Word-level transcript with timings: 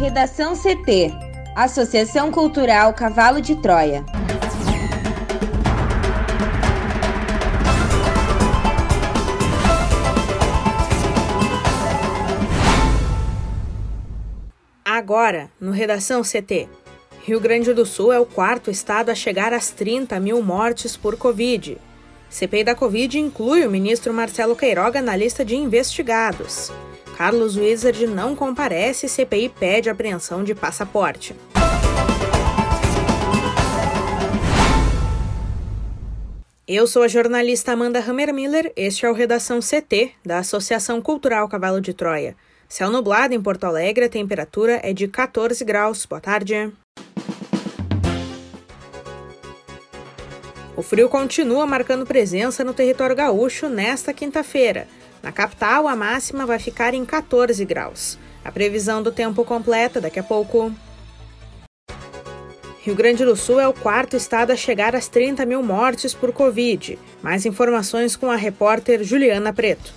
Redação 0.00 0.54
CT 0.56 1.12
Associação 1.54 2.32
Cultural 2.32 2.94
Cavalo 2.94 3.38
de 3.38 3.54
Troia. 3.56 4.02
Agora, 14.82 15.50
no 15.60 15.70
Redação 15.70 16.22
CT. 16.22 16.66
Rio 17.22 17.38
Grande 17.38 17.74
do 17.74 17.84
Sul 17.84 18.10
é 18.10 18.18
o 18.18 18.24
quarto 18.24 18.70
estado 18.70 19.10
a 19.10 19.14
chegar 19.14 19.52
às 19.52 19.68
30 19.68 20.18
mil 20.18 20.42
mortes 20.42 20.96
por 20.96 21.18
Covid. 21.18 21.76
CPI 22.30 22.64
da 22.64 22.74
Covid 22.74 23.18
inclui 23.18 23.66
o 23.66 23.70
ministro 23.70 24.14
Marcelo 24.14 24.56
Queiroga 24.56 25.02
na 25.02 25.14
lista 25.14 25.44
de 25.44 25.56
investigados. 25.56 26.72
Carlos 27.20 27.54
Wizard 27.54 28.06
não 28.06 28.34
comparece 28.34 29.04
e 29.04 29.08
CPI 29.10 29.50
pede 29.50 29.90
apreensão 29.90 30.42
de 30.42 30.54
passaporte. 30.54 31.36
Eu 36.66 36.86
sou 36.86 37.02
a 37.02 37.08
jornalista 37.08 37.72
Amanda 37.72 38.00
Hammermiller, 38.00 38.72
este 38.74 39.04
é 39.04 39.10
o 39.10 39.12
Redação 39.12 39.60
CT, 39.60 40.12
da 40.24 40.38
Associação 40.38 41.02
Cultural 41.02 41.46
Cavalo 41.46 41.78
de 41.78 41.92
Troia. 41.92 42.34
Céu 42.66 42.90
nublado 42.90 43.34
em 43.34 43.42
Porto 43.42 43.64
Alegre, 43.64 44.06
a 44.06 44.08
temperatura 44.08 44.80
é 44.82 44.94
de 44.94 45.06
14 45.06 45.62
graus. 45.62 46.06
Boa 46.06 46.22
tarde. 46.22 46.72
O 50.74 50.80
frio 50.80 51.10
continua 51.10 51.66
marcando 51.66 52.06
presença 52.06 52.64
no 52.64 52.72
território 52.72 53.14
gaúcho 53.14 53.68
nesta 53.68 54.14
quinta-feira. 54.14 54.88
Na 55.22 55.30
capital, 55.30 55.86
a 55.86 55.94
máxima 55.94 56.46
vai 56.46 56.58
ficar 56.58 56.94
em 56.94 57.04
14 57.04 57.64
graus. 57.64 58.18
A 58.44 58.50
previsão 58.50 59.02
do 59.02 59.12
tempo 59.12 59.44
completa 59.44 60.00
daqui 60.00 60.18
a 60.18 60.22
pouco. 60.22 60.72
Rio 62.82 62.94
Grande 62.94 63.24
do 63.26 63.36
Sul 63.36 63.60
é 63.60 63.68
o 63.68 63.74
quarto 63.74 64.16
estado 64.16 64.52
a 64.52 64.56
chegar 64.56 64.96
às 64.96 65.06
30 65.06 65.44
mil 65.44 65.62
mortes 65.62 66.14
por 66.14 66.32
Covid. 66.32 66.98
Mais 67.22 67.44
informações 67.44 68.16
com 68.16 68.30
a 68.30 68.36
repórter 68.36 69.04
Juliana 69.04 69.52
Preto. 69.52 69.92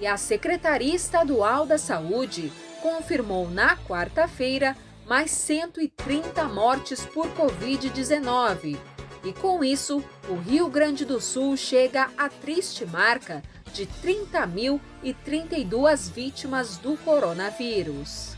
E 0.00 0.06
a 0.06 0.16
Secretaria 0.16 0.94
Estadual 0.94 1.64
da 1.64 1.78
Saúde 1.78 2.52
confirmou 2.82 3.48
na 3.48 3.76
quarta-feira 3.76 4.76
mais 5.06 5.30
130 5.30 6.44
mortes 6.48 7.04
por 7.06 7.28
Covid-19. 7.28 8.76
E 9.24 9.32
com 9.32 9.64
isso, 9.64 10.02
o 10.28 10.34
Rio 10.34 10.68
Grande 10.68 11.04
do 11.04 11.20
Sul 11.20 11.56
chega 11.56 12.08
à 12.16 12.28
triste 12.28 12.84
marca 12.84 13.42
de 13.68 13.86
30.032 13.86 16.12
vítimas 16.12 16.76
do 16.76 16.96
coronavírus. 16.98 18.36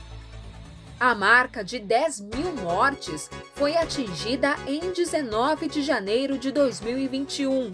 A 0.98 1.14
marca 1.14 1.62
de 1.64 1.78
10 1.78 2.20
mil 2.20 2.52
mortes 2.56 3.30
foi 3.54 3.76
atingida 3.76 4.56
em 4.66 4.92
19 4.92 5.68
de 5.68 5.82
janeiro 5.82 6.36
de 6.36 6.52
2021, 6.52 7.72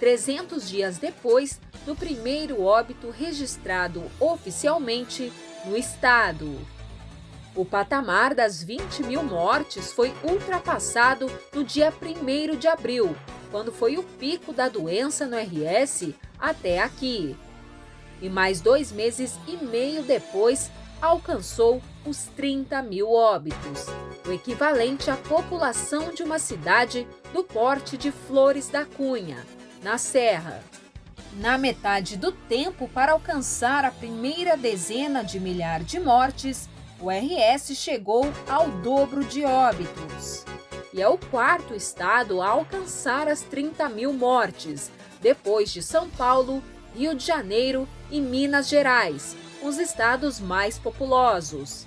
300 0.00 0.68
dias 0.68 0.98
depois 0.98 1.60
do 1.86 1.94
primeiro 1.94 2.62
óbito 2.62 3.10
registrado 3.10 4.02
oficialmente 4.18 5.32
no 5.64 5.76
estado. 5.76 6.58
O 7.54 7.64
patamar 7.64 8.34
das 8.34 8.60
20 8.60 9.04
mil 9.04 9.22
mortes 9.22 9.92
foi 9.92 10.12
ultrapassado 10.24 11.30
no 11.52 11.62
dia 11.62 11.94
1 12.02 12.56
de 12.56 12.66
abril, 12.66 13.14
quando 13.54 13.70
foi 13.70 13.96
o 13.96 14.02
pico 14.02 14.52
da 14.52 14.68
doença 14.68 15.28
no 15.28 15.36
RS 15.36 16.08
até 16.40 16.80
aqui. 16.80 17.36
E 18.20 18.28
mais 18.28 18.60
dois 18.60 18.90
meses 18.90 19.38
e 19.46 19.56
meio 19.64 20.02
depois, 20.02 20.72
alcançou 21.00 21.80
os 22.04 22.24
30 22.34 22.82
mil 22.82 23.12
óbitos, 23.12 23.86
o 24.26 24.32
equivalente 24.32 25.08
à 25.08 25.16
população 25.16 26.12
de 26.12 26.24
uma 26.24 26.40
cidade 26.40 27.06
do 27.32 27.44
porte 27.44 27.96
de 27.96 28.10
Flores 28.10 28.68
da 28.68 28.84
Cunha, 28.84 29.46
na 29.84 29.98
Serra. 29.98 30.60
Na 31.34 31.56
metade 31.56 32.16
do 32.16 32.32
tempo 32.32 32.88
para 32.88 33.12
alcançar 33.12 33.84
a 33.84 33.92
primeira 33.92 34.56
dezena 34.56 35.22
de 35.22 35.38
milhar 35.38 35.84
de 35.84 36.00
mortes, 36.00 36.68
o 36.98 37.08
RS 37.08 37.76
chegou 37.76 38.24
ao 38.48 38.68
dobro 38.68 39.22
de 39.22 39.44
óbitos. 39.44 40.44
E 40.94 41.02
é 41.02 41.08
o 41.08 41.18
quarto 41.18 41.74
estado 41.74 42.40
a 42.40 42.46
alcançar 42.46 43.26
as 43.26 43.40
30 43.40 43.88
mil 43.88 44.12
mortes, 44.12 44.92
depois 45.20 45.72
de 45.72 45.82
São 45.82 46.08
Paulo, 46.08 46.62
Rio 46.94 47.16
de 47.16 47.26
Janeiro 47.26 47.88
e 48.12 48.20
Minas 48.20 48.68
Gerais, 48.68 49.36
os 49.60 49.78
estados 49.78 50.38
mais 50.38 50.78
populosos. 50.78 51.84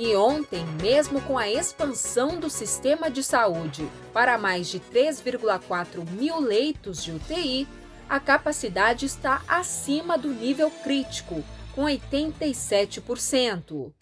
E 0.05 0.17
ontem, 0.17 0.65
mesmo 0.81 1.21
com 1.21 1.37
a 1.37 1.49
expansão 1.49 2.37
do 2.37 2.49
sistema 2.49 3.09
de 3.09 3.23
saúde 3.23 3.87
para 4.11 4.37
mais 4.37 4.67
de 4.67 4.77
3,4 4.77 6.05
mil 6.11 6.41
leitos 6.41 7.01
de 7.01 7.13
UTI, 7.13 7.65
a 8.09 8.19
capacidade 8.19 9.05
está 9.05 9.41
acima 9.47 10.17
do 10.17 10.27
nível 10.27 10.69
crítico, 10.69 11.41
com 11.73 11.83
87%. 11.83 13.93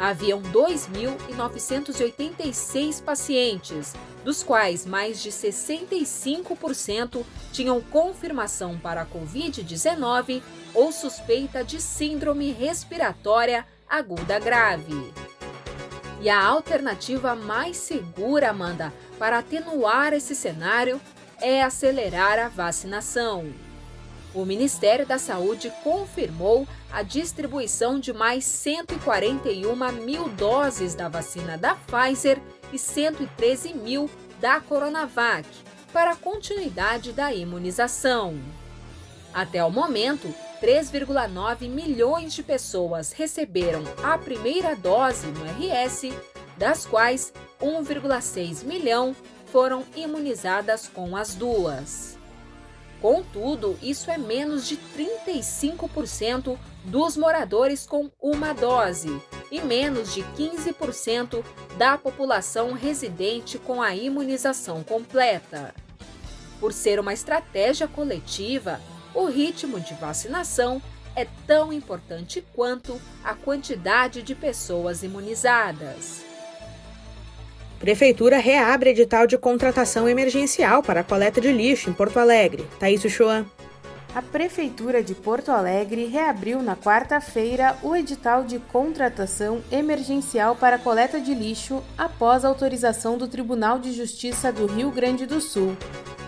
Haviam 0.00 0.42
2.986 0.42 3.00
pacientes, 3.00 3.94
dos 4.24 4.42
quais 4.42 4.84
mais 4.84 5.22
de 5.22 5.30
65% 5.30 7.24
tinham 7.52 7.80
confirmação 7.80 8.76
para 8.80 9.02
a 9.02 9.06
Covid-19 9.06 10.42
ou 10.74 10.90
suspeita 10.90 11.62
de 11.62 11.80
síndrome 11.80 12.50
respiratória 12.50 13.64
aguda 13.88 14.40
grave. 14.40 15.25
E 16.20 16.30
a 16.30 16.42
alternativa 16.42 17.34
mais 17.34 17.76
segura, 17.76 18.50
Amanda, 18.50 18.92
para 19.18 19.38
atenuar 19.38 20.12
esse 20.12 20.34
cenário 20.34 21.00
é 21.40 21.62
acelerar 21.62 22.38
a 22.38 22.48
vacinação. 22.48 23.52
O 24.34 24.44
Ministério 24.44 25.06
da 25.06 25.18
Saúde 25.18 25.72
confirmou 25.82 26.66
a 26.92 27.02
distribuição 27.02 27.98
de 27.98 28.12
mais 28.12 28.44
141 28.44 29.92
mil 30.04 30.28
doses 30.30 30.94
da 30.94 31.08
vacina 31.08 31.56
da 31.56 31.74
Pfizer 31.74 32.40
e 32.72 32.78
113 32.78 33.72
mil 33.74 34.10
da 34.40 34.60
Coronavac 34.60 35.48
para 35.92 36.12
a 36.12 36.16
continuidade 36.16 37.12
da 37.12 37.32
imunização. 37.32 38.38
Até 39.32 39.64
o 39.64 39.70
momento, 39.70 40.34
3,9 40.66 41.68
milhões 41.68 42.34
de 42.34 42.42
pessoas 42.42 43.12
receberam 43.12 43.84
a 44.02 44.18
primeira 44.18 44.74
dose 44.74 45.28
no 45.28 45.44
RS, 45.44 46.12
das 46.58 46.84
quais 46.84 47.32
1,6 47.62 48.64
milhão 48.64 49.14
foram 49.52 49.84
imunizadas 49.94 50.88
com 50.88 51.16
as 51.16 51.36
duas. 51.36 52.18
Contudo, 53.00 53.78
isso 53.80 54.10
é 54.10 54.18
menos 54.18 54.66
de 54.66 54.76
35% 54.76 56.58
dos 56.82 57.16
moradores 57.16 57.86
com 57.86 58.10
uma 58.20 58.52
dose 58.52 59.22
e 59.52 59.60
menos 59.60 60.12
de 60.12 60.24
15% 60.36 61.44
da 61.78 61.96
população 61.96 62.72
residente 62.72 63.56
com 63.56 63.80
a 63.80 63.94
imunização 63.94 64.82
completa. 64.82 65.72
Por 66.58 66.72
ser 66.72 66.98
uma 66.98 67.12
estratégia 67.12 67.86
coletiva, 67.86 68.80
o 69.16 69.24
ritmo 69.24 69.80
de 69.80 69.94
vacinação 69.94 70.80
é 71.16 71.26
tão 71.46 71.72
importante 71.72 72.44
quanto 72.54 73.00
a 73.24 73.34
quantidade 73.34 74.22
de 74.22 74.34
pessoas 74.34 75.02
imunizadas. 75.02 76.22
Prefeitura 77.78 78.36
reabre 78.38 78.90
edital 78.90 79.26
de 79.26 79.38
contratação 79.38 80.06
emergencial 80.06 80.82
para 80.82 81.00
a 81.00 81.04
coleta 81.04 81.40
de 81.40 81.50
lixo 81.50 81.88
em 81.88 81.94
Porto 81.94 82.18
Alegre. 82.18 82.66
Thaís 82.78 83.02
Uchoan. 83.04 83.46
A 84.14 84.22
Prefeitura 84.22 85.02
de 85.02 85.14
Porto 85.14 85.50
Alegre 85.50 86.06
reabriu 86.06 86.62
na 86.62 86.74
quarta-feira 86.74 87.76
o 87.82 87.94
edital 87.94 88.44
de 88.44 88.58
contratação 88.58 89.62
emergencial 89.70 90.56
para 90.56 90.76
a 90.76 90.78
coleta 90.78 91.20
de 91.20 91.34
lixo 91.34 91.82
após 91.98 92.44
a 92.44 92.48
autorização 92.48 93.18
do 93.18 93.28
Tribunal 93.28 93.78
de 93.78 93.92
Justiça 93.92 94.50
do 94.50 94.66
Rio 94.66 94.90
Grande 94.90 95.26
do 95.26 95.40
Sul. 95.40 95.76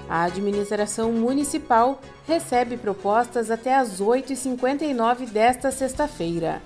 A 0.08 0.25
administração 0.25 1.12
municipal 1.12 2.00
recebe 2.26 2.78
propostas 2.78 3.50
até 3.50 3.76
às 3.76 4.00
8h59 4.00 5.28
desta 5.28 5.70
sexta-feira. 5.70 6.62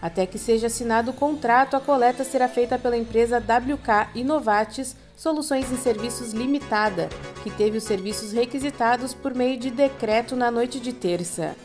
Até 0.00 0.26
que 0.26 0.38
seja 0.38 0.68
assinado 0.68 1.10
o 1.10 1.14
contrato, 1.14 1.74
a 1.74 1.80
coleta 1.80 2.22
será 2.22 2.46
feita 2.46 2.78
pela 2.78 2.96
empresa 2.96 3.38
WK 3.38 4.10
Inovates 4.14 4.94
Soluções 5.16 5.72
em 5.72 5.76
Serviços 5.76 6.32
Limitada, 6.32 7.08
que 7.42 7.50
teve 7.50 7.78
os 7.78 7.84
serviços 7.84 8.32
requisitados 8.32 9.14
por 9.14 9.34
meio 9.34 9.58
de 9.58 9.70
decreto 9.70 10.36
na 10.36 10.50
noite 10.50 10.78
de 10.78 10.92
terça. 10.92 11.56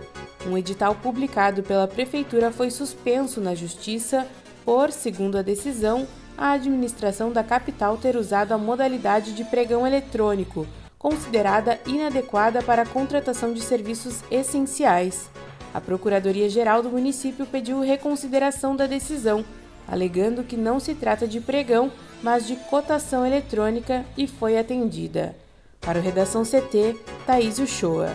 Um 0.47 0.57
edital 0.57 0.95
publicado 0.95 1.63
pela 1.65 1.89
Prefeitura 1.89 2.53
foi 2.53 2.71
suspenso 2.71 3.41
na 3.41 3.55
Justiça 3.55 4.27
por, 4.65 4.93
segundo 4.93 5.37
a 5.37 5.43
decisão, 5.43 6.07
a 6.39 6.53
administração 6.53 7.33
da 7.33 7.43
capital 7.43 7.97
ter 7.97 8.17
usado 8.17 8.53
a 8.53 8.59
modalidade 8.59 9.33
de 9.33 9.43
pregão 9.45 9.87
eletrônico, 9.87 10.67
considerada 10.99 11.81
inadequada 11.87 12.63
para 12.63 12.83
a 12.83 12.87
contratação 12.87 13.53
de 13.53 13.61
serviços 13.61 14.23
essenciais. 14.31 15.29
A 15.75 15.81
Procuradoria-Geral 15.81 16.83
do 16.83 16.91
município 16.91 17.45
pediu 17.47 17.81
reconsideração 17.81 18.77
da 18.77 18.87
decisão, 18.87 19.45
alegando 19.87 20.45
que 20.45 20.57
não 20.57 20.81
se 20.81 20.95
trata 20.95 21.27
de 21.27 21.41
pregão, 21.41 21.93
mas 22.23 22.47
de 22.47 22.57
cotação 22.57 23.25
eletrônica 23.25 24.05
e 24.17 24.27
foi 24.27 24.59
atendida. 24.59 25.37
Para 25.81 25.99
o 25.99 26.03
Redação 26.03 26.43
CT, 26.43 26.97
Thaís 27.27 27.59
Uchoa. 27.59 28.15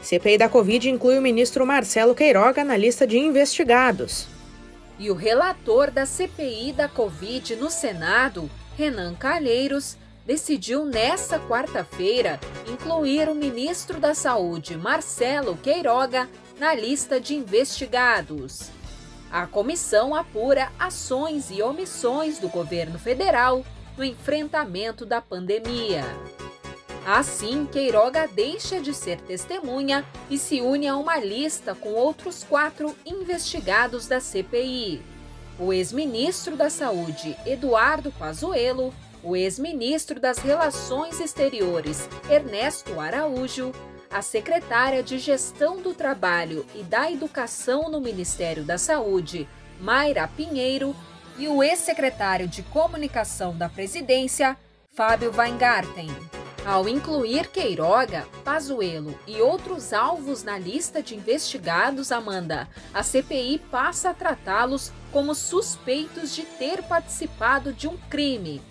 CPI 0.00 0.38
da 0.38 0.48
Covid 0.48 0.90
inclui 0.90 1.18
o 1.18 1.22
ministro 1.22 1.66
Marcelo 1.66 2.14
Queiroga 2.14 2.62
na 2.62 2.76
lista 2.76 3.06
de 3.06 3.18
investigados. 3.18 4.26
E 4.98 5.10
o 5.10 5.14
relator 5.14 5.90
da 5.90 6.06
CPI 6.06 6.72
da 6.72 6.88
Covid 6.88 7.56
no 7.56 7.70
Senado, 7.70 8.50
Renan 8.76 9.14
Calheiros, 9.14 9.96
decidiu 10.26 10.84
nesta 10.84 11.38
quarta-feira 11.38 12.38
incluir 12.68 13.28
o 13.28 13.34
ministro 13.34 13.98
da 13.98 14.14
Saúde, 14.14 14.76
Marcelo 14.76 15.56
Queiroga, 15.56 16.28
na 16.58 16.74
lista 16.74 17.20
de 17.20 17.34
investigados. 17.34 18.70
A 19.34 19.48
comissão 19.48 20.14
apura 20.14 20.70
ações 20.78 21.50
e 21.50 21.60
omissões 21.60 22.38
do 22.38 22.48
governo 22.48 23.00
federal 23.00 23.64
no 23.98 24.04
enfrentamento 24.04 25.04
da 25.04 25.20
pandemia. 25.20 26.04
Assim, 27.04 27.66
Queiroga 27.66 28.28
deixa 28.28 28.80
de 28.80 28.94
ser 28.94 29.20
testemunha 29.22 30.04
e 30.30 30.38
se 30.38 30.60
une 30.60 30.86
a 30.86 30.96
uma 30.96 31.18
lista 31.18 31.74
com 31.74 31.94
outros 31.94 32.44
quatro 32.44 32.94
investigados 33.04 34.06
da 34.06 34.20
CPI. 34.20 35.02
O 35.58 35.72
ex-ministro 35.72 36.54
da 36.54 36.70
Saúde, 36.70 37.36
Eduardo 37.44 38.12
Pazuello, 38.12 38.94
o 39.20 39.34
ex-ministro 39.34 40.20
das 40.20 40.38
Relações 40.38 41.18
Exteriores, 41.18 42.08
Ernesto 42.30 43.00
Araújo, 43.00 43.72
a 44.14 44.22
secretária 44.22 45.02
de 45.02 45.18
Gestão 45.18 45.82
do 45.82 45.92
Trabalho 45.92 46.64
e 46.72 46.84
da 46.84 47.10
Educação 47.10 47.90
no 47.90 48.00
Ministério 48.00 48.62
da 48.62 48.78
Saúde, 48.78 49.48
Mayra 49.80 50.28
Pinheiro, 50.28 50.94
e 51.36 51.48
o 51.48 51.64
ex-secretário 51.64 52.46
de 52.46 52.62
Comunicação 52.62 53.56
da 53.56 53.68
Presidência, 53.68 54.56
Fábio 54.94 55.32
Weingarten. 55.36 56.06
Ao 56.64 56.88
incluir 56.88 57.48
Queiroga, 57.48 58.24
Pazuello 58.44 59.18
e 59.26 59.42
outros 59.42 59.92
alvos 59.92 60.44
na 60.44 60.56
lista 60.56 61.02
de 61.02 61.16
investigados, 61.16 62.12
Amanda, 62.12 62.68
a 62.94 63.02
CPI 63.02 63.58
passa 63.68 64.10
a 64.10 64.14
tratá-los 64.14 64.92
como 65.10 65.34
suspeitos 65.34 66.32
de 66.32 66.44
ter 66.44 66.84
participado 66.84 67.72
de 67.72 67.88
um 67.88 67.96
crime. 68.08 68.62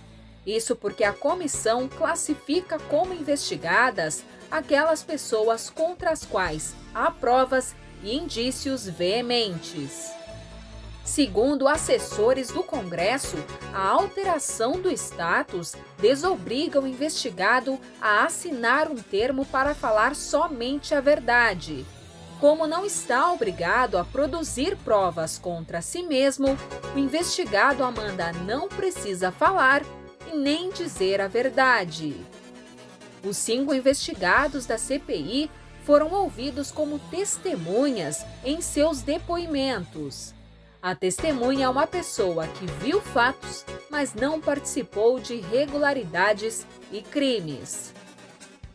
Isso 0.45 0.73
porque 0.73 1.03
a 1.03 1.12
comissão 1.12 1.89
classifica 1.89 2.79
como 2.79 3.13
investigadas 3.13 4.23
aquelas 4.53 5.01
pessoas 5.01 5.67
contra 5.67 6.12
as 6.12 6.24
quais 6.24 6.75
há 6.93 7.10
provas 7.10 7.75
e 8.03 8.15
indícios 8.15 8.88
veementes. 8.88 10.12
Segundo 11.03 11.67
assessores 11.67 12.50
do 12.50 12.62
Congresso, 12.62 13.36
a 13.74 13.88
alteração 13.88 14.79
do 14.79 14.91
status 14.91 15.75
desobriga 16.00 16.79
o 16.79 16.86
investigado 16.86 17.79
a 18.00 18.25
assinar 18.25 18.91
um 18.91 18.95
termo 18.95 19.43
para 19.43 19.74
falar 19.74 20.15
somente 20.15 20.93
a 20.93 21.01
verdade. 21.01 21.83
Como 22.39 22.67
não 22.67 22.86
está 22.86 23.31
obrigado 23.31 23.98
a 23.98 24.05
produzir 24.05 24.77
provas 24.77 25.39
contra 25.39 25.81
si 25.81 26.03
mesmo, 26.03 26.55
o 26.95 27.00
investigado 27.00 27.83
Amanda 27.83 28.31
não 28.45 28.69
precisa 28.69 29.31
falar 29.31 29.81
e 30.31 30.38
nem 30.38 30.69
dizer 30.69 31.22
a 31.22 31.27
verdade. 31.27 32.15
Os 33.24 33.38
cinco 33.38 33.74
investigados 33.74 34.65
da 34.65 34.77
CPI 34.77 35.50
foram 35.84 36.12
ouvidos 36.12 36.72
como 36.72 37.00
testemunhas 37.00 38.25
em 38.44 38.62
seus 38.62 39.01
depoimentos. 39.01 40.34
A 40.82 40.94
testemunha 40.94 41.65
é 41.65 41.70
uma 41.70 41.88
pessoa 41.88 42.46
que 42.48 42.65
viu 42.84 43.00
fatos, 43.00 43.65
mas 43.89 44.13
não 44.13 44.42
participou 44.42 45.20
de 45.20 45.36
irregularidades 45.36 46.68
e 46.92 47.01
crimes. 47.01 47.94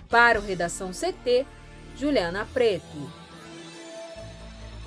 Para 0.08 0.38
o 0.40 0.42
Redação 0.42 0.90
CT, 0.90 1.46
Juliana 1.94 2.48
Preto. 2.54 3.27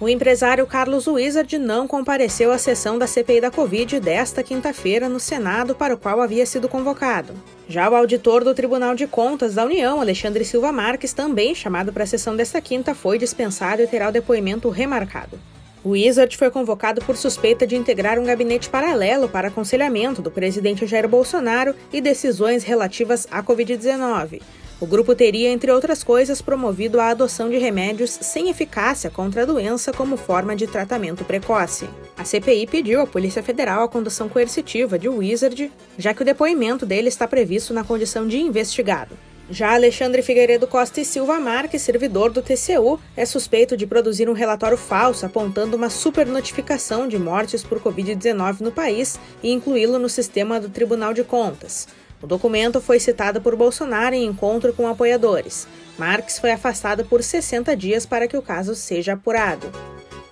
O 0.01 0.09
empresário 0.09 0.65
Carlos 0.65 1.05
Wizard 1.05 1.59
não 1.59 1.87
compareceu 1.87 2.51
à 2.51 2.57
sessão 2.57 2.97
da 2.97 3.05
CPI 3.05 3.39
da 3.39 3.51
Covid 3.51 3.99
desta 3.99 4.41
quinta-feira 4.41 5.07
no 5.07 5.19
Senado, 5.19 5.75
para 5.75 5.93
o 5.93 5.97
qual 5.97 6.21
havia 6.21 6.43
sido 6.43 6.67
convocado. 6.67 7.35
Já 7.69 7.87
o 7.87 7.93
auditor 7.93 8.43
do 8.43 8.55
Tribunal 8.55 8.95
de 8.95 9.05
Contas 9.05 9.53
da 9.53 9.63
União, 9.63 10.01
Alexandre 10.01 10.43
Silva 10.43 10.71
Marques, 10.71 11.13
também 11.13 11.53
chamado 11.53 11.93
para 11.93 12.03
a 12.03 12.07
sessão 12.07 12.35
desta 12.35 12.59
quinta, 12.59 12.95
foi 12.95 13.19
dispensado 13.19 13.83
e 13.83 13.85
terá 13.85 14.09
o 14.09 14.11
depoimento 14.11 14.69
remarcado. 14.69 15.39
O 15.83 15.89
Wizard 15.89 16.35
foi 16.35 16.49
convocado 16.49 17.01
por 17.01 17.15
suspeita 17.15 17.67
de 17.67 17.75
integrar 17.75 18.17
um 18.17 18.25
gabinete 18.25 18.71
paralelo 18.71 19.29
para 19.29 19.49
aconselhamento 19.49 20.19
do 20.19 20.31
presidente 20.31 20.87
Jair 20.87 21.07
Bolsonaro 21.07 21.75
e 21.93 22.01
decisões 22.01 22.63
relativas 22.63 23.27
à 23.29 23.43
Covid-19. 23.43 24.41
O 24.81 24.87
grupo 24.87 25.13
teria, 25.13 25.49
entre 25.49 25.71
outras 25.71 26.03
coisas, 26.03 26.41
promovido 26.41 26.99
a 26.99 27.09
adoção 27.09 27.51
de 27.51 27.57
remédios 27.59 28.09
sem 28.09 28.49
eficácia 28.49 29.11
contra 29.11 29.43
a 29.43 29.45
doença 29.45 29.93
como 29.93 30.17
forma 30.17 30.55
de 30.55 30.65
tratamento 30.65 31.23
precoce. 31.23 31.87
A 32.17 32.25
CPI 32.25 32.65
pediu 32.65 32.99
à 32.99 33.05
Polícia 33.05 33.43
Federal 33.43 33.83
a 33.83 33.87
condução 33.87 34.27
coercitiva 34.27 34.97
de 34.97 35.07
Wizard, 35.07 35.71
já 35.99 36.15
que 36.15 36.23
o 36.23 36.25
depoimento 36.25 36.83
dele 36.83 37.09
está 37.09 37.27
previsto 37.27 37.75
na 37.75 37.83
condição 37.83 38.27
de 38.27 38.39
investigado. 38.39 39.15
Já 39.51 39.75
Alexandre 39.75 40.23
Figueiredo 40.23 40.65
Costa 40.65 40.99
e 40.99 41.05
Silva 41.05 41.39
Marques, 41.39 41.83
servidor 41.83 42.31
do 42.31 42.41
TCU, 42.41 42.99
é 43.15 43.23
suspeito 43.23 43.77
de 43.77 43.85
produzir 43.85 44.27
um 44.29 44.33
relatório 44.33 44.77
falso 44.77 45.27
apontando 45.27 45.77
uma 45.77 45.91
supernotificação 45.91 47.07
de 47.07 47.19
mortes 47.19 47.63
por 47.63 47.79
Covid-19 47.79 48.61
no 48.61 48.71
país 48.71 49.19
e 49.43 49.51
incluí-lo 49.51 49.99
no 49.99 50.09
sistema 50.09 50.59
do 50.59 50.69
Tribunal 50.69 51.13
de 51.13 51.23
Contas. 51.23 51.87
O 52.21 52.27
documento 52.27 52.79
foi 52.79 52.99
citado 52.99 53.41
por 53.41 53.55
Bolsonaro 53.55 54.13
em 54.13 54.25
encontro 54.25 54.73
com 54.73 54.87
apoiadores. 54.87 55.67
Marques 55.97 56.37
foi 56.37 56.51
afastado 56.51 57.03
por 57.05 57.23
60 57.23 57.75
dias 57.75 58.05
para 58.05 58.27
que 58.27 58.37
o 58.37 58.41
caso 58.41 58.75
seja 58.75 59.13
apurado. 59.13 59.71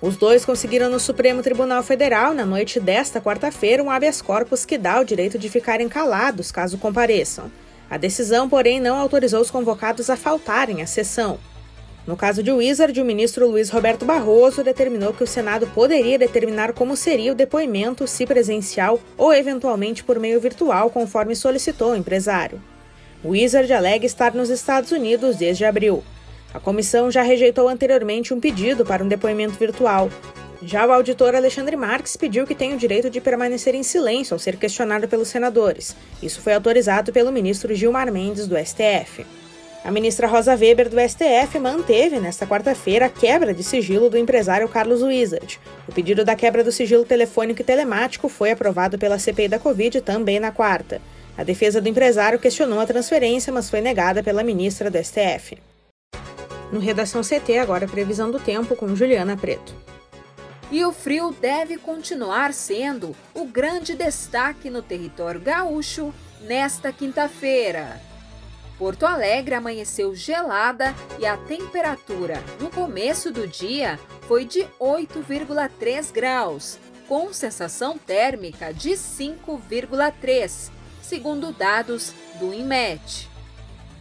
Os 0.01 0.15
dois 0.15 0.46
conseguiram 0.46 0.89
no 0.89 1.00
Supremo 1.00 1.41
Tribunal 1.41 1.84
Federal, 1.84 2.34
na 2.34 2.46
noite 2.46 2.79
desta 2.79 3.19
quarta-feira, 3.19 3.84
um 3.84 3.91
habeas 3.91 4.22
corpus 4.22 4.65
que 4.65 4.77
dá 4.77 5.00
o 5.01 5.03
direito 5.03 5.38
de 5.38 5.50
ficarem 5.50 5.89
calados 5.89 6.51
caso 6.51 6.77
compareçam. 6.77 7.51
A 7.89 7.98
decisão, 7.98 8.48
porém, 8.48 8.79
não 8.79 8.98
autorizou 8.98 9.41
os 9.41 9.50
convocados 9.51 10.10
a 10.10 10.15
faltarem 10.15 10.81
à 10.81 10.86
sessão. 10.86 11.39
No 12.10 12.18
caso 12.18 12.42
de 12.42 12.51
Wizard, 12.51 13.00
o 13.00 13.06
ministro 13.06 13.48
Luiz 13.48 13.70
Roberto 13.70 14.04
Barroso 14.04 14.63
determinou 14.63 15.13
que 15.13 15.24
o 15.24 15.28
Senado 15.28 15.68
poderia 15.75 16.18
determinar 16.18 16.74
como 16.74 16.96
seria 16.96 17.32
o 17.32 17.36
depoimento, 17.36 18.08
se 18.08 18.25
presencial 18.25 19.00
ou 19.16 19.32
eventualmente 19.32 20.04
por 20.04 20.20
meio 20.20 20.42
virtual, 20.42 20.89
conforme 20.89 21.36
solicitou 21.36 21.92
o 21.92 21.96
empresário. 21.96 22.60
Wizard 23.24 23.72
alega 23.72 24.08
estar 24.08 24.34
nos 24.34 24.50
Estados 24.50 24.92
Unidos 24.92 25.36
desde 25.36 25.66
abril. 25.66 26.04
A 26.51 26.60
comissão 26.60 27.12
já 27.12 27.22
rejeitou 27.22 27.70
anteriormente 27.70 28.34
um 28.34 28.39
pedido 28.39 28.84
para 28.84 29.04
um 29.04 29.08
depoimento 29.08 29.60
virtual. 29.60 30.10
Já 30.63 30.88
o 30.88 30.92
auditor 30.92 31.36
Alexandre 31.36 31.75
Marques 31.75 32.18
pediu 32.18 32.48
que 32.48 32.56
tenha 32.56 32.74
o 32.74 32.80
direito 32.80 33.12
de 33.12 33.22
permanecer 33.22 33.75
em 33.75 33.84
silêncio 33.84 34.34
ao 34.34 34.39
ser 34.39 34.58
questionado 34.58 35.08
pelos 35.08 35.28
senadores. 35.28 35.96
Isso 36.24 36.42
foi 36.42 36.56
autorizado 36.56 37.13
pelo 37.13 37.32
ministro 37.32 37.75
Gilmar 37.75 38.12
Mendes, 38.12 38.48
do 38.48 38.58
STF. 38.58 39.28
A 39.84 39.92
ministra 39.92 40.28
Rosa 40.28 40.56
Weber, 40.56 40.90
do 40.90 41.00
STF, 41.00 41.58
manteve 41.58 42.20
nesta 42.20 42.46
quarta-feira 42.46 43.06
a 43.06 43.10
quebra 43.10 43.54
de 43.54 43.64
sigilo 43.64 44.10
do 44.10 44.18
empresário 44.18 44.68
Carlos 44.68 45.02
Wizard. 45.02 45.60
O 45.88 45.94
pedido 45.94 46.26
da 46.26 46.36
quebra 46.36 46.64
do 46.64 46.72
sigilo 46.72 47.06
telefônico 47.06 47.62
e 47.62 47.64
telemático 47.64 48.28
foi 48.28 48.52
aprovado 48.52 49.00
pela 49.00 49.18
CPI 49.18 49.48
da 49.48 49.58
Covid 49.58 50.02
também 50.02 50.40
na 50.40 50.52
quarta. 50.52 51.02
A 51.38 51.44
defesa 51.44 51.80
do 51.80 51.88
empresário 51.88 52.38
questionou 52.38 52.80
a 52.80 52.86
transferência, 52.86 53.54
mas 53.54 53.70
foi 53.70 53.80
negada 53.80 54.22
pela 54.22 54.44
ministra 54.44 54.92
do 54.92 55.02
STF. 55.02 55.58
No 56.72 56.80
Redação 56.80 57.22
CT, 57.22 57.58
agora 57.58 57.88
previsão 57.88 58.30
do 58.30 58.40
tempo 58.40 58.76
com 58.76 58.96
Juliana 58.96 59.38
Preto. 59.38 59.74
E 60.70 60.84
o 60.84 60.92
frio 60.92 61.34
deve 61.42 61.78
continuar 61.78 62.54
sendo 62.54 63.16
o 63.34 63.46
grande 63.46 63.96
destaque 63.96 64.70
no 64.70 64.82
território 64.82 65.40
gaúcho 65.40 66.14
nesta 66.42 66.92
quinta-feira. 66.92 68.09
Porto 68.80 69.06
Alegre 69.06 69.56
amanheceu 69.56 70.16
gelada 70.16 70.96
e 71.20 71.26
a 71.26 71.36
temperatura 71.36 72.42
no 72.62 72.72
começo 72.72 73.30
do 73.30 73.46
dia 73.46 74.00
foi 74.22 74.46
de 74.46 74.62
8,3 74.80 76.14
graus, 76.14 76.80
com 77.06 77.34
sensação 77.34 77.98
térmica 77.98 78.74
de 78.74 78.92
5,3, 78.92 80.72
segundo 81.02 81.52
dados 81.52 82.14
do 82.40 82.54
INMET. 82.54 83.30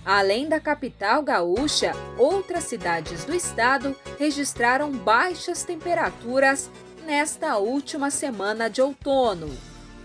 Além 0.05 0.49
da 0.49 0.61
capital 0.61 1.25
gaúcha, 1.25 1.91
outras 2.17 2.63
cidades 2.65 3.25
do 3.25 3.35
estado 3.35 3.97
registraram 4.17 4.93
baixas 4.93 5.65
temperaturas 5.65 6.71
nesta 7.05 7.59
última 7.59 8.13
semana 8.13 8.71
de 8.71 8.81
outono, 8.81 9.51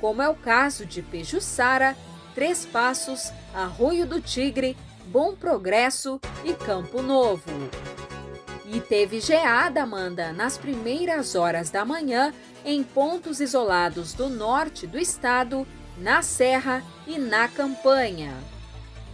como 0.01 0.19
é 0.19 0.27
o 0.27 0.35
caso 0.35 0.83
de 0.83 1.03
Pejuçara 1.03 1.95
Três 2.33 2.65
Passos, 2.65 3.31
Arroio 3.53 4.05
do 4.05 4.19
Tigre, 4.19 4.75
Bom 5.05 5.35
Progresso 5.35 6.19
e 6.43 6.53
Campo 6.53 7.01
Novo. 7.01 7.51
E 8.65 8.79
teve 8.79 9.19
geada, 9.19 9.83
Amanda, 9.83 10.33
nas 10.33 10.57
primeiras 10.57 11.35
horas 11.35 11.69
da 11.69 11.85
manhã 11.85 12.33
em 12.65 12.81
pontos 12.83 13.39
isolados 13.39 14.13
do 14.13 14.29
norte 14.29 14.87
do 14.87 14.97
estado, 14.97 15.67
na 15.97 16.23
Serra 16.23 16.83
e 17.05 17.19
na 17.19 17.47
Campanha. 17.47 18.33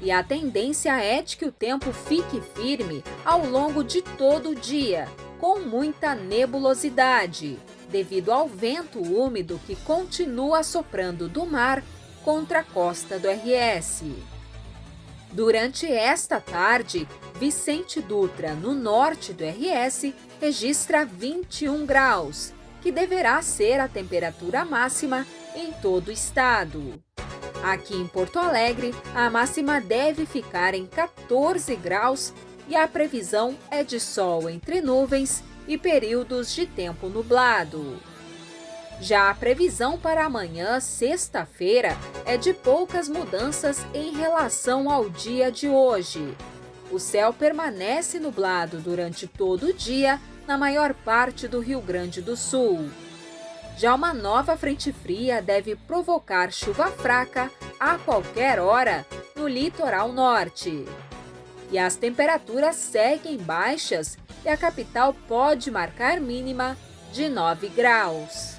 E 0.01 0.11
a 0.11 0.23
tendência 0.23 0.95
é 1.01 1.21
de 1.21 1.35
que 1.35 1.45
o 1.45 1.51
tempo 1.51 1.91
fique 1.91 2.39
firme 2.55 3.03
ao 3.25 3.45
longo 3.45 3.83
de 3.83 4.01
todo 4.01 4.51
o 4.51 4.55
dia, 4.55 5.09
com 5.39 5.59
muita 5.59 6.15
nebulosidade, 6.15 7.59
devido 7.89 8.31
ao 8.31 8.47
vento 8.47 9.01
úmido 9.01 9.59
que 9.67 9.75
continua 9.75 10.63
soprando 10.63 11.27
do 11.27 11.45
mar 11.45 11.83
contra 12.23 12.59
a 12.59 12.63
costa 12.63 13.17
do 13.19 13.27
RS. 13.29 14.03
Durante 15.31 15.85
esta 15.85 16.39
tarde, 16.39 17.07
Vicente 17.39 18.01
Dutra, 18.01 18.53
no 18.53 18.73
norte 18.73 19.31
do 19.31 19.43
RS, 19.43 20.13
registra 20.41 21.05
21 21.05 21.85
graus, 21.85 22.51
que 22.81 22.91
deverá 22.91 23.41
ser 23.41 23.79
a 23.79 23.87
temperatura 23.87 24.65
máxima 24.65 25.25
em 25.55 25.71
todo 25.73 26.07
o 26.07 26.11
estado. 26.11 27.01
Aqui 27.63 27.95
em 27.95 28.07
Porto 28.07 28.39
Alegre, 28.39 28.95
a 29.13 29.29
máxima 29.29 29.81
deve 29.81 30.25
ficar 30.25 30.73
em 30.73 30.85
14 30.85 31.75
graus 31.75 32.33
e 32.67 32.75
a 32.75 32.87
previsão 32.87 33.57
é 33.69 33.83
de 33.83 33.99
sol 33.99 34.49
entre 34.49 34.81
nuvens 34.81 35.43
e 35.67 35.77
períodos 35.77 36.53
de 36.53 36.65
tempo 36.65 37.07
nublado. 37.09 37.99
Já 39.01 39.29
a 39.29 39.33
previsão 39.33 39.97
para 39.97 40.25
amanhã, 40.25 40.79
sexta-feira, 40.81 41.95
é 42.25 42.35
de 42.35 42.53
poucas 42.53 43.07
mudanças 43.07 43.85
em 43.93 44.13
relação 44.13 44.91
ao 44.91 45.09
dia 45.09 45.49
de 45.49 45.69
hoje. 45.69 46.35
O 46.91 46.99
céu 46.99 47.31
permanece 47.31 48.19
nublado 48.19 48.79
durante 48.79 49.25
todo 49.25 49.67
o 49.67 49.73
dia 49.73 50.19
na 50.45 50.57
maior 50.57 50.93
parte 50.93 51.47
do 51.47 51.61
Rio 51.61 51.79
Grande 51.79 52.21
do 52.21 52.35
Sul. 52.35 52.89
Já 53.77 53.95
uma 53.95 54.13
nova 54.13 54.57
frente 54.57 54.91
fria 54.91 55.41
deve 55.41 55.77
provocar 55.77 56.51
chuva 56.51 56.87
fraca 56.87 57.49
a 57.79 57.97
qualquer 57.97 58.59
hora 58.59 59.05
no 59.33 59.47
litoral 59.47 60.11
norte. 60.11 60.85
E 61.71 61.79
as 61.79 61.95
temperaturas 61.95 62.75
seguem 62.75 63.37
baixas 63.37 64.17
e 64.43 64.49
a 64.49 64.57
capital 64.57 65.15
pode 65.27 65.71
marcar 65.71 66.19
mínima 66.19 66.75
de 67.13 67.29
9 67.29 67.69
graus. 67.69 68.58